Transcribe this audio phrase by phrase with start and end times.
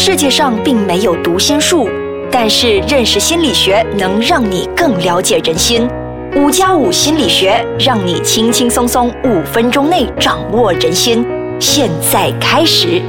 [0.00, 1.90] 世界上并没有读心术，
[2.30, 5.88] 但是认识心理学能让你更了解人心。
[6.36, 11.26] 五加五心理学让你轻轻松松五分钟内掌握人心。
[11.58, 13.02] 现在开始，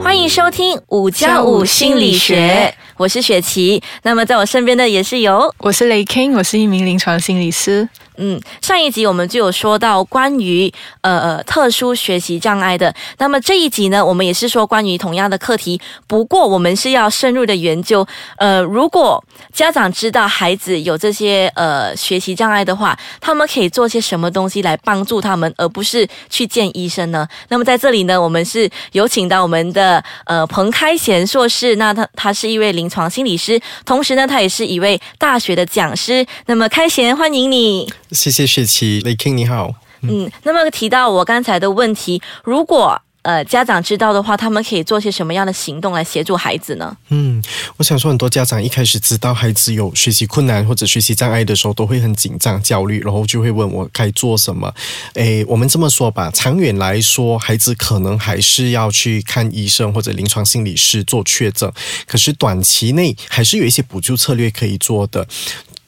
[0.00, 3.82] 欢迎收听五加五心理学，我是雪琪。
[4.04, 7.88] 那么在我身边的也是有，我是雷 King，我是一名临床心理师。
[8.16, 18.06] 嗯，上一集我们就有说到关于呃呃特殊学习障碍的，那么这一集呢，我们也是说关于同样的课题，不过我们是要深入的研究。
[18.36, 27.26] 呃，如果家长知道孩子有这些呃学习障碍的话，他们可以做些什么东西来帮助他们，而不是去见医生呢？
[27.48, 36.26] 那么在这里呢，我们是有请到我们的呃彭开贤硕士，那他他是一位临床心理师，同时呢，他也是一位大学的讲师。
[36.46, 37.90] 那么开贤，欢迎你。
[38.12, 39.72] 谢谢雪琪，雷 king 你好。
[40.02, 46.96] 嗯，那么提到我刚才的问题，如果呃家长知道的话，他们可以做些什么样的行动来协助孩子呢？
[47.10, 47.42] 嗯，
[47.76, 54.72] 我想说，很多家长一开始知道孩子有学习困难或者学习障碍的时候，都会很紧张、焦虑，然后就会问我该做什么。
[55.14, 61.70] 诶，我们这么说吧，长远来说，孩子可能还是要去看医生或者临床心理师做确诊，
[62.06, 65.26] 可是短期内还是有一些补救策略可以做的。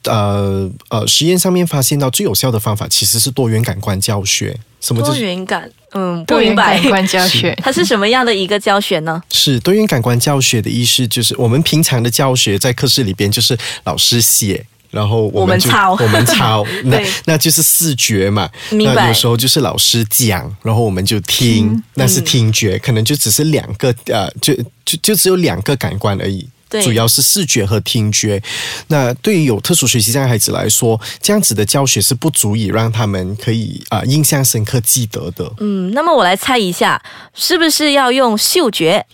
[0.05, 4.59] 呃呃，实验上面发现到最有效的方法其实是多元感官教学。
[4.81, 5.71] 什么多元感？
[5.93, 9.23] 嗯，多元感官教学， 它是什么样的一个教学呢？
[9.31, 18.51] 是多元感官教学的意思，就是我们平常的教学在课室里边，就是老师写，然后我们抄，我们抄， 那那就是视觉嘛。
[18.71, 19.07] 明白。
[19.07, 24.53] 有时候就是老师讲，然后我们就听，那是听觉，可能就只是两个呃，就
[24.85, 26.49] 就就只有两个感官而已。
[26.81, 28.41] 主要是视觉和听觉。
[28.87, 35.53] 那对于有特殊学习障碍孩子来说，这样子的教学是不足以让他们可以啊印象深刻记得的。
[35.59, 37.03] 嗯，那么我来猜一下，
[37.35, 39.05] 是不是要用嗅觉？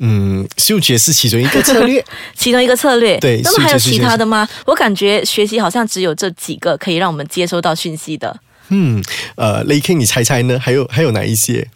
[0.00, 2.04] 嗯，嗅觉是其中一个策略，
[2.36, 3.18] 其中一个策略。
[3.18, 4.48] 对，那么还有其他的吗？
[4.64, 8.38] 我感觉学习好像只有这几个可以让我们接收到讯息的。
[8.68, 9.02] 嗯，
[9.34, 10.56] 呃，雷 King，你猜猜呢？
[10.60, 11.68] 还有还有哪一些？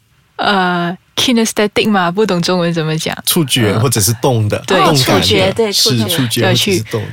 [0.43, 3.17] 呃，kinesthetic 嘛，不懂中文怎么讲？
[3.25, 7.09] 触觉或者是动的，对，触觉对，是触觉或者是动的，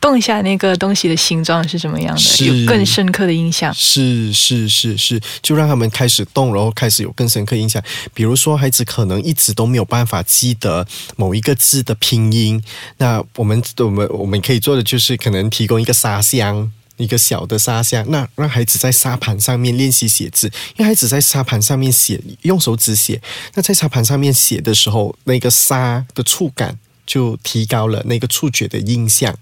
[0.00, 3.72] 动一下那个东西的形状是什么样的，有更深刻的印象。
[3.74, 7.82] 是是是是，就让他们开始动，然后开始有更深刻印象。
[8.14, 10.86] 比如说，孩子可能一直都没有办法记得
[11.16, 12.62] 某一个字的拼音，
[12.98, 16.70] 那我们我们我们可以做的就是可能提供一个沙箱。
[16.98, 23.20] 一个小的沙箱，那让孩子在沙盘上面练习写字，因为孩子在沙盘上面写，用手指写，
[23.54, 29.34] 那在沙盘上面写的时候，那个沙的触感就提高了那个触觉的印象。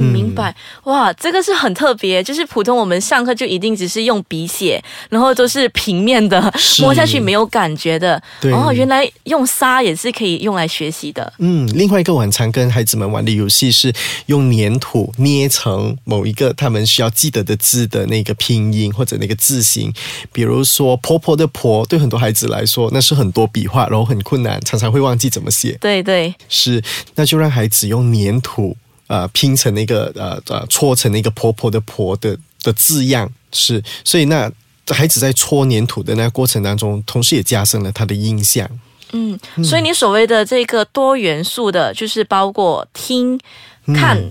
[0.00, 0.54] 嗯，明白
[0.84, 6.40] 哇，这个是很特别，就是普通我们上课就一定只是用笔写，然后都是平面的，
[6.80, 8.22] 摸下去没有感觉的。
[8.40, 11.32] 对哦，原来用沙也是可以用来学习的。
[11.38, 13.92] 嗯，另外一个晚餐跟孩子们玩的游戏是
[14.26, 19.92] 用粘土捏成某一个他们需要记得的字的那个拼音或者那个字形，
[20.32, 25.76] 比如说婆婆的婆，对很多孩子来说那是很多笔画，然后很困难，常常会忘记怎么写。
[25.80, 26.82] 对对，是，
[27.14, 28.76] 那就让孩子用粘土。
[29.08, 34.50] 呃，拼成那个呃呃，搓成那个婆婆的婆的的字样是，所以那
[34.88, 38.68] 孩子在搓粘土的那个过程当中，同时也加深了他的印象。
[39.12, 43.40] 嗯，所以你所谓的这个多元素的，就是包括听、
[43.86, 44.22] 看、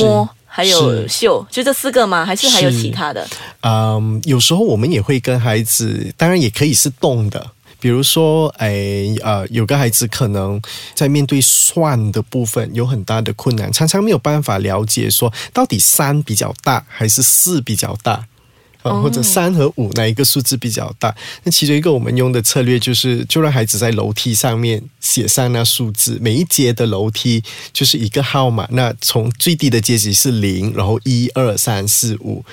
[0.00, 2.24] 摸，还有嗅，就这四个吗？
[2.24, 3.24] 还是还有其他的？
[3.62, 7.52] 嗯，有时候我们也会跟孩子，当然也可以是动的。
[7.78, 10.60] 比如说，哎，呃，有个孩子可能
[10.94, 18.26] 在面对算的部分有很大的困难，常常没有办法了解说到底三比较大还是四比较大。
[19.02, 21.14] 或者三和五哪一个数字比较大？
[21.44, 27.42] 那其中一个我们用的策略就是，就让孩子在楼梯上面写上那数字，每一阶的楼梯
[27.72, 28.66] 就是一个号码。
[28.72, 32.44] 那从最低的阶级是零，然后一二三四五，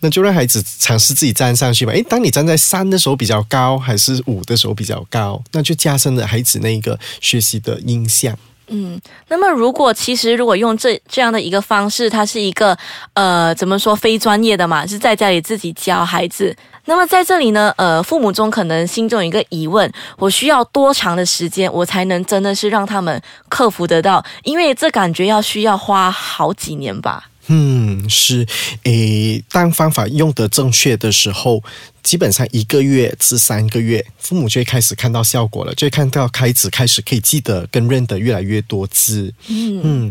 [0.00, 1.92] 那就让孩子尝试自己站上去吧。
[1.92, 5.42] 诶，当你站在三的时候比较高，还是五的时候比较高？
[5.52, 8.38] 那就加深了孩子那个学习的印象。
[8.68, 12.76] 嗯，那么如果其实如果用这这样的一个方式，它是一个
[13.14, 16.56] 呃怎么说非专业的嘛，是在家里自己教孩子。
[16.86, 24.24] 那么在这里呢，呃，父母中可能心中有一个疑问：我需要多长的时间，我才能真的是让他们克服得到？
[24.44, 27.24] 因为这感觉要需要花好几年吧。
[27.48, 28.46] 嗯，是，
[28.84, 31.62] 诶，当方法用得正确的时候。
[32.02, 39.34] 基本上一个月至三个月，父母就会开始看到效果了，就会看到孩子开始可以记得跟认得越来越多字。
[39.48, 40.10] 嗯嗯，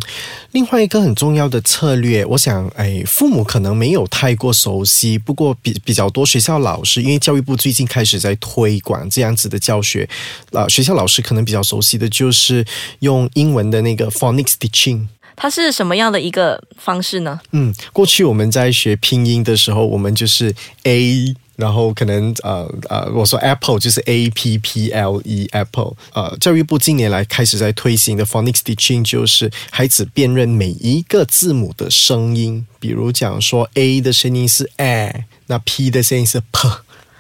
[0.51, 10.05] 另外一个很重要的策略，我想，诶，父母可能没有太过熟悉，不过比比较多学校老师，因为教育部最近开始在推广这样子的教学，
[10.51, 12.65] 啊，学校老师可能比较熟悉的就是
[12.99, 15.07] 用英文的那个 phonics teaching。
[15.35, 17.39] 它是什么样的一个方式呢？
[17.51, 20.53] 嗯，过去我们在学拼音的时候，我们就是
[20.83, 25.93] A，然后可能呃呃，我说 Apple 就是 A P P L E Apple。
[26.13, 36.69] 呃，教育部近年来开始在推行的 phonics teaching，就是孩子辨认每一个字母的声音，比如讲说 A 的声音是 A，那 P 的声音是 P，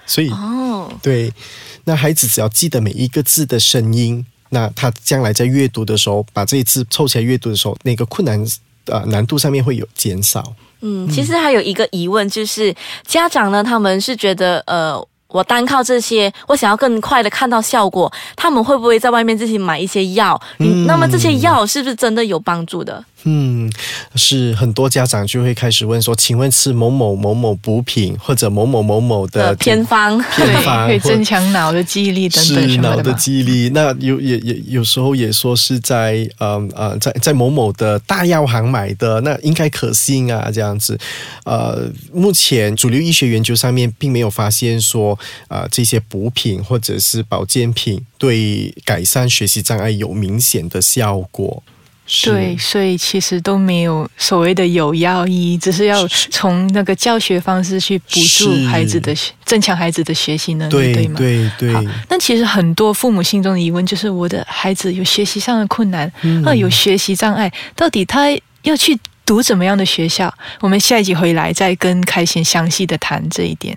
[0.05, 1.33] 所以哦，对，
[1.83, 4.25] 那孩子只要记得每一个字的声音。
[4.49, 8.43] 那他将来在阅读的时候，把这一字凑起来阅读的时候，那个困难
[8.85, 10.53] 呃难度上面会有减少。
[10.81, 12.73] 嗯，其实还有一个疑问，就是
[13.05, 20.39] 家长呢，他们是觉得呃，我单靠这些，我想要更快的看到效果，他们会不会在外面自己买一些药？
[20.59, 23.03] 嗯，那么这些药是不是真的有帮助的？
[23.27, 23.71] 嗯，
[24.13, 33.69] 是很多家长就会开始问说：“请问吃某某某某补品或者某某某某的偏方，偏方可以增强脑的记忆力等等是脑的记忆力。
[33.69, 40.95] 那有也也有时候也说是在呃呃在在某某的大药行买的，那应该可信啊这样子。
[41.45, 45.17] 呃，目前主流医学研究上面并没有发现说
[45.47, 51.63] 啊这些补品或者是保健品对改善学习障碍有明显的效果。
[52.23, 59.11] 对，所以其实都没有所谓的有药医，只是要从那个教学方式去补助孩子的、
[59.43, 61.15] 增强孩子的学习能力，对吗？
[61.17, 61.73] 对对。
[61.73, 66.11] 好，那其实很多父母心中的疑问就是：我的孩子有学习上的困难，
[66.45, 68.27] 啊，有学习障碍，到底他
[68.61, 70.31] 要去读怎么样的学校？
[70.61, 73.75] 我们下一集回来再跟开心详细的谈这一点。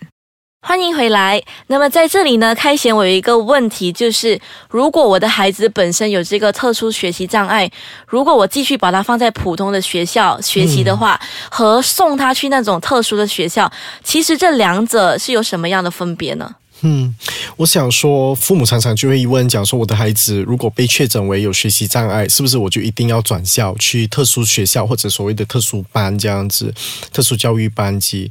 [0.68, 1.42] 欢迎回来。
[1.68, 4.38] 那么在这里呢，开贤我有一个问题，就是
[4.68, 7.70] 如果我的孩子本身有这个特殊学习障碍，
[8.06, 11.18] 如果我继续把他放在普通的学校学习的话，
[11.50, 13.72] 和送他去那种特殊的学校，
[14.04, 16.54] 其实这两者是有什么样的分别呢？
[16.82, 17.12] 嗯，
[17.56, 26.72] 我想说，父母常常就会问讲说，我的孩子如果被确诊为有学习障碍，是不是我就一定要转校去特殊学校或者所谓的特殊班这样子，
[27.12, 28.30] 特殊教育班级？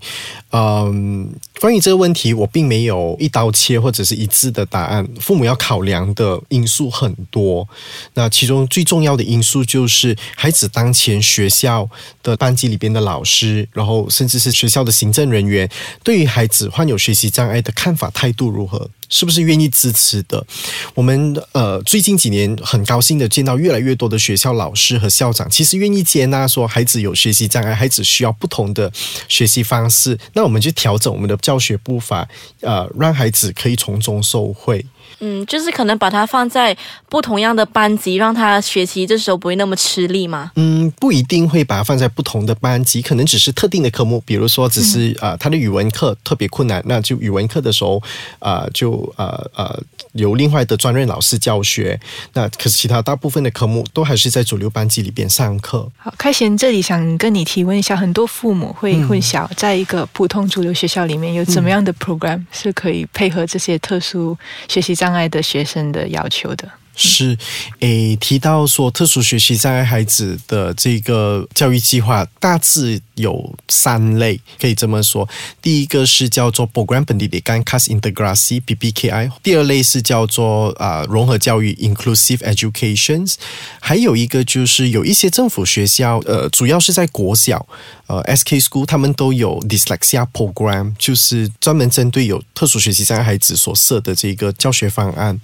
[0.53, 5.07] 嗯，关于这个问题，我并没有一刀切或者是一致的答案。
[5.19, 7.67] 父母要考量的因素很多，
[8.13, 11.89] 那其中最重要的因素就是孩子当前学校
[12.21, 15.69] 的班级里边的老师，然后甚至是学校的行政人员，
[16.03, 18.89] 对于孩子患有学习障碍的看法态度如何。
[19.09, 20.45] 是不是愿意支持的？
[20.93, 28.91] 我们呃最近几年很高兴的见到越来越多的学校老师和校长，其实愿意接纳说孩子有学习障碍，孩子需要不同的
[29.27, 32.27] 学习方式，那我们就调整我们的教学步伐，
[32.61, 34.85] 呃，让孩子可以从中受惠。
[35.19, 36.75] 嗯，就是可能把它放在
[37.09, 40.51] 不同样的班级，让他学习这时候不会那么吃力吗？
[40.55, 47.99] 嗯，不一定会把它放在不同的班级，可能只是特定的科目，比如说只是啊，他的语文课特别困难，那就语文课的时候
[48.37, 49.81] 啊，就呃呃
[50.13, 51.99] 由另外的专任老师教学。
[52.33, 55.89] 那可是其他大部分的科目都还是在主流班级里边上课。
[55.97, 64.37] 好，开贤这里想跟你提问一下，很多父母会混淆，在一个普通主流学校里面有怎么样的 program 是可以配合这些特殊
[64.67, 65.06] 学习障。
[65.07, 66.69] 障碍的学生的要求的。
[66.99, 67.37] 是，
[67.81, 75.29] 诶，提到说特殊学习障碍孩子的这个教育计划，大致有三类，可以这么说。
[75.61, 83.35] 第一个是叫做 Program Pendidikan Khas Integrasi（PPKI），第二类是叫做啊融合教育 （Inclusive Educations)，
[83.79, 87.67] 还有一个就是有一些政府学校，呃，主要是在国小，
[88.07, 95.39] 呃，SK School，他们都有 Dyslexia Program，就是专门针对有特殊学习障碍孩子所设的这个教学方案。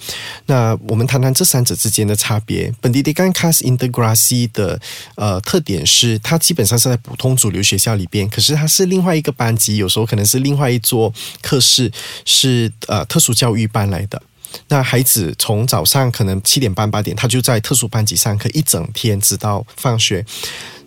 [0.47, 1.42] 那我们谈谈这。
[1.43, 4.79] 这三者之间的差别，本地的 Gan Class Integrasi 的
[5.15, 11.91] 呃特点是，它基本上是在普通主流学校里边，可是它是另外一个班级，有时候可能是另外一座课室，
[12.23, 14.23] 是呃特殊教育班来的。
[14.69, 20.25] 那孩子从早上可能七点半八点，他就在特殊班级上课一整天，直到放学。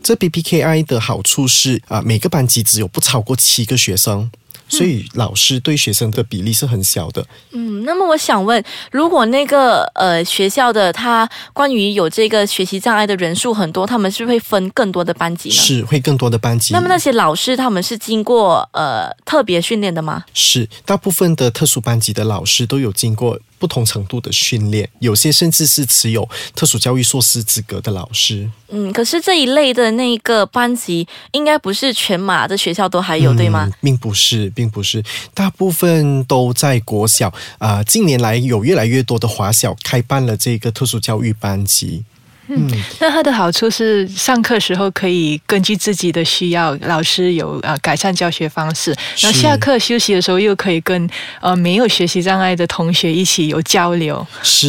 [0.03, 4.31] 这 BPKI 的好处是啊，每个班级只有不超过七个学生。
[4.69, 7.25] 所以老师对学生的比例是很小的。
[7.53, 15.55] 嗯，那么我想问，如果那个呃学校的他关于有这个学习障碍的人数很多，他们是会分更多的班级呢？
[15.55, 16.75] 是会更多的班级。
[16.75, 20.25] 那么那些老师他们是经过呃特别训练的吗？
[20.35, 28.51] 是，大部分的特殊班级的老师都有经过不同程度的训练，有些甚至是持有特殊教育硕士资格的老师。
[28.69, 33.71] 嗯，可是这一类的那个班级，应该不是全马的学校都还有，对吗？
[33.81, 37.83] 并不是，并不是，大部分都在国小啊。
[37.85, 42.05] 近年来有越来越多的华小开办了这个特殊教育班级。
[42.49, 51.09] 嗯，那它的好处是上课时候可以根据自己的需要，老师有呃改善教学方式，然后下课休息的时候又可以跟
[51.41, 54.27] 呃没有学习障碍的同学一起有交流。
[54.43, 54.69] 是，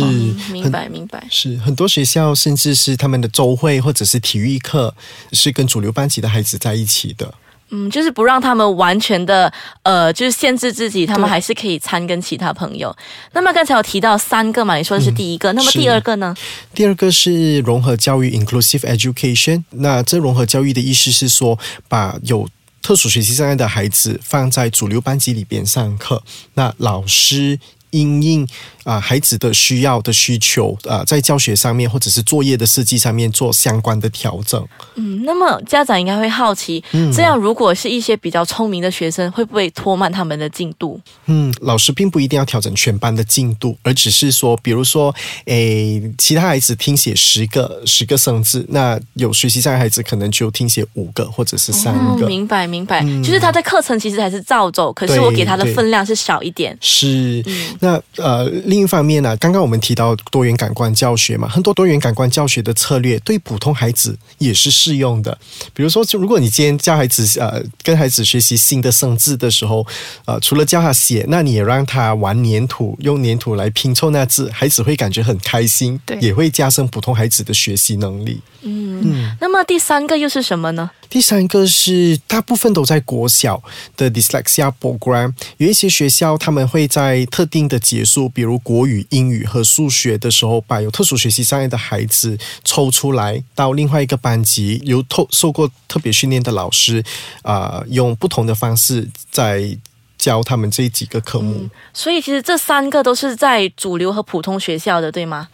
[0.52, 1.24] 明白明白。
[1.30, 4.96] 是很多学校甚至是他们的周会或者是体育课
[5.34, 7.34] 是跟主流班级的孩子在一起的。
[7.70, 9.52] 嗯，就是不让他们完全的，
[9.84, 12.96] 呃，就是限制自己，他们还是可以参跟其他朋友。
[13.34, 16.36] 那么刚才有提到三个嘛，你说的是第一个，那么第二个呢？
[16.74, 19.64] 第二个是融合教育 （inclusive education）。
[19.72, 22.48] 那这融合教育的意思是说，把有
[22.82, 27.60] 特殊学习障碍的孩子放在主流班级里边上课，那老师
[27.90, 28.48] 因应。
[28.88, 34.66] 啊，孩子的需要的需求啊，在教学上面或者是作业的设计上面做相关的调整。
[34.96, 36.82] 嗯，那么家长应该会好奇，
[37.14, 40.98] 这样如果是一些比较聪明的学生，会不会拖慢他们的进度？
[41.26, 45.14] 嗯，老师并不一定要调整全班的进度，而只是说，比如说，
[45.48, 52.26] 诶，其他孩子听写十个十个生字，那有学习障碍孩子可能就听写五个或者是三个。
[52.26, 56.78] 明白，明白，就是他的课程其实还是照走，可是我给他的分量是少一点。
[56.80, 57.44] 是，
[57.82, 58.48] 那呃。
[58.68, 65.38] 另一方面呢，刚刚我们提到多元感官教学嘛，很多多元感官教学的策略对普通孩子也是适用的。
[65.74, 69.86] 比如说，就如果你今天教孩子呃跟孩子学习新的生字的时候，
[70.26, 78.42] 呃，除了教他写，那你也让他玩粘土，用粘土来拼凑那字，孩子会感觉很开心，对，也会加深普通孩子的学习能力。
[78.62, 80.90] 嗯，那么第三个又是什么呢？
[81.10, 83.62] 第三个是大部分都在国小
[83.96, 97.04] 的 dyslexia program，有一些学校他们会在特定的结束，比如国语、英语和数学的时候，把有特殊学习障碍的孩子抽出来到另外一个班级，由透受过特别训练的老师
[97.42, 99.78] 啊，用不同的方式在
[100.18, 101.70] 教他们这几个科目。
[101.94, 105.48] 所以其实这三个都是在主流和普通学校的，对吗？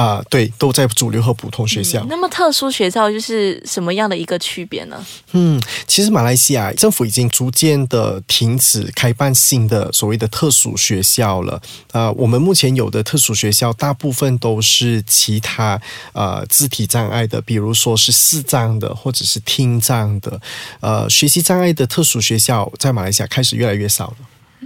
[0.00, 2.02] 啊，对，都在主流和普通学校。
[2.08, 5.04] 那么特殊学校就是什么样的一个区别呢？
[5.32, 11.60] 嗯，其实马来西亚政府已经逐渐的停止开办新的所谓的特殊学校了。
[11.92, 15.78] 呃，我们目前有的特殊学校大部分都是其他
[16.14, 20.40] 呃肢体障碍的，比如说是视障的或者是听障的。
[20.80, 24.16] 呃，学习障碍的特殊学校在马来西亚开始越来越少了。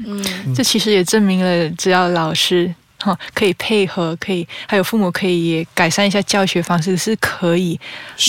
[0.06, 2.72] 嗯，这其实也证明了，只要老师。
[3.04, 7.78] 哈，可以配合，可以还有父母可以也改善一下教学方式，是可以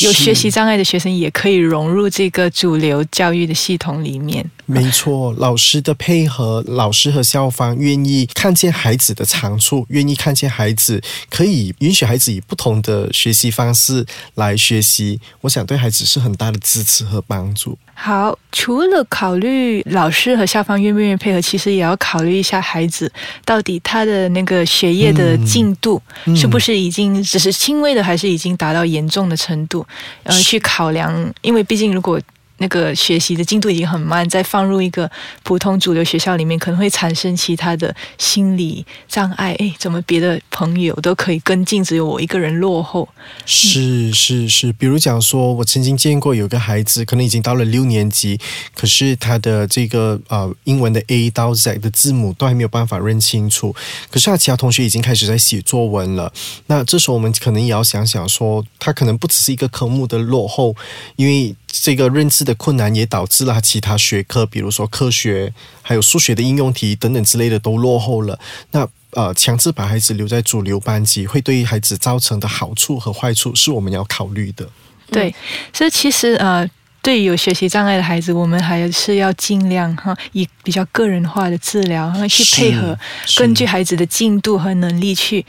[0.01, 4.45] 有学习障碍的学生也可以融入这个主流教育的系统里面。
[4.65, 17.77] 没错，老师的配合，老师和校方愿意看见孩子的长处，愿意看见孩子可以允许孩子以不同的学习方式来学习，我想对孩子是很大的支持和帮助。
[17.93, 23.09] 好，除了考虑老师和校方愿不愿意配合，其实也要考虑一下孩子
[23.45, 26.01] 到底他的那个学业的进度
[26.35, 29.85] 是不是已经只是轻微的，还是已经达到严重的程度，
[30.23, 32.19] 呃，去考量，因为毕竟如果。
[32.57, 35.09] 那个学习的进度已经很慢，再放入一个
[35.43, 39.53] 普通主流学校里面，可能会产生其他的心理障碍。
[39.59, 43.07] 哎，怎么别的朋友都可以跟进，只有我一个人落后？
[43.45, 48.39] 是是是，比如讲说，我曾经见过有个孩子，可能已经到了六年级，
[48.73, 53.75] 可是他的这个呃英文的 A 到 Z 的字母都还没有办法认清楚，
[54.09, 56.31] 可是他其他同学已经开始在写作文了。
[56.67, 60.73] 那这时候我们可能也要想想说，他可能不只是一个科目的落后，
[61.17, 61.53] 因为。
[61.81, 68.39] 这个认知的困难也导致了其他学科，比如说科学、还有数学的应用题等等之类的都落后了。
[68.71, 74.67] 那呃，强制把孩子留在主流班级，会对孩子造成的好处和坏处，是我们要考虑的。
[75.11, 75.33] 对，
[75.73, 76.67] 所以其实呃，
[77.01, 82.97] 对于有学习障碍的孩子，我们还是要尽量哈，以比较个人化的治疗，然后去配合，
[83.37, 85.45] 根据孩子的进度和能力去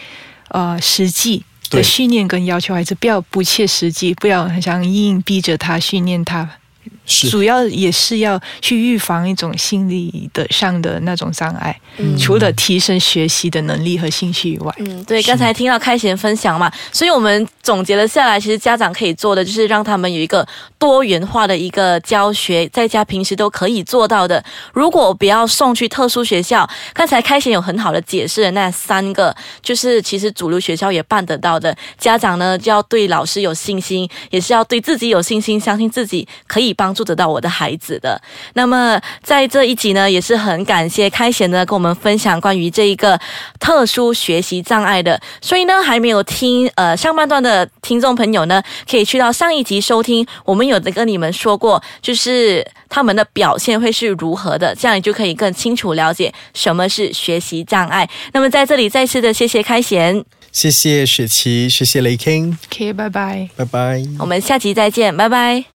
[0.48, 1.44] 呃实际。
[1.70, 6.58] 的训练跟要求还是不要不切实际，不要很想硬逼着他训练他。
[7.06, 11.80] 主要也是要去预防一种心理的上的那种障碍，
[12.18, 20.46] 除了提升学习的能力和兴趣以外，嗯，对，刚才听到开贤分享嘛，所以我们总结了下来，其实家长可以做的就是让他们有一个
[20.80, 24.44] 多元化的一个教学，在家平时都可以做到的。
[24.72, 31.76] 如果不要送去特殊学校，刚才开贤有很好的解释的那三个，就是其实主流学校也办得到的。
[31.96, 36.95] 家长呢就要对老师有信心，也是要对自己有信心，相信自己可以帮。
[36.96, 38.20] 助得到我的孩子的。
[38.54, 43.20] 那么在这一集呢，也是很感谢开贤呢跟我们分享关于这一个
[43.60, 45.20] 特殊学习障碍的。
[45.42, 58.08] 所以呢，还没有听呃上半段的听众朋友呢，可以去到上一集收听，我们有的跟你们说过，就是他们的表现会是如何的，这样你就可以更清楚了解什么是学习障碍。
[58.32, 63.48] 那么在这里再次的谢谢开贤，谢谢雪琪，谢谢雷 king，OK，拜拜。
[63.56, 64.02] 拜拜。
[64.18, 65.64] 我们下集再见，拜拜。